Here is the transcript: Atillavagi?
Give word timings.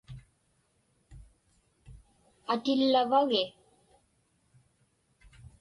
Atillavagi? 2.53 3.43